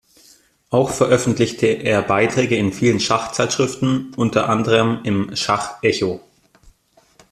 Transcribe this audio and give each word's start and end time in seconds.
Auch 0.71 0.89
veröffentlichte 0.89 1.67
er 1.67 2.01
Beiträge 2.01 2.55
in 2.55 2.73
vielen 2.73 2.99
Schachzeitschriften, 2.99 4.15
unter 4.15 4.49
anderem 4.49 5.01
im 5.03 5.35
"Schach-Echo". 5.35 6.21